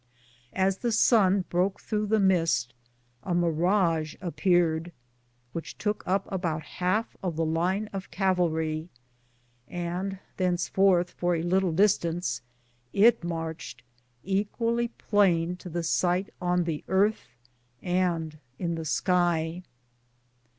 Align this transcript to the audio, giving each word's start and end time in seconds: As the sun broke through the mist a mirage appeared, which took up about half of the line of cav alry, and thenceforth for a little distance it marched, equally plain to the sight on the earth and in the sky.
As 0.55 0.79
the 0.79 0.91
sun 0.91 1.45
broke 1.51 1.79
through 1.79 2.07
the 2.07 2.19
mist 2.19 2.73
a 3.21 3.35
mirage 3.35 4.15
appeared, 4.19 4.91
which 5.53 5.77
took 5.77 6.03
up 6.07 6.27
about 6.31 6.63
half 6.63 7.15
of 7.21 7.35
the 7.35 7.45
line 7.45 7.87
of 7.93 8.09
cav 8.09 8.37
alry, 8.37 8.87
and 9.67 10.17
thenceforth 10.37 11.11
for 11.11 11.35
a 11.35 11.43
little 11.43 11.71
distance 11.71 12.41
it 12.91 13.23
marched, 13.23 13.83
equally 14.23 14.87
plain 14.87 15.55
to 15.57 15.69
the 15.69 15.83
sight 15.83 16.33
on 16.41 16.63
the 16.63 16.83
earth 16.87 17.27
and 17.83 18.39
in 18.57 18.73
the 18.73 18.85
sky. 18.85 19.61